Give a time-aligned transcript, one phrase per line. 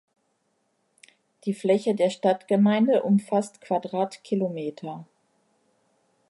[1.45, 5.05] Die Fläche der Stadtgemeinde umfasst Quadratkilometer.